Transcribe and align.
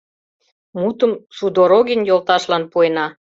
—Мутым 0.79 1.11
Судорогин 1.37 2.01
йолташлан 2.09 2.63
пуэна! 2.71 3.05